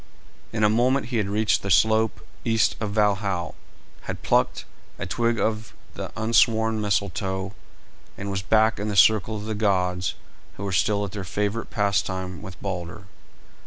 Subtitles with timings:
[0.51, 3.53] In a moment he had reached the slope east of Valhal,
[4.05, 4.65] had plucked
[4.97, 7.53] a twig of the unsworn Mistletoe,
[8.17, 10.15] and was back in the circle of the gods,
[10.57, 13.03] who were still at their favourite pastime with Balder.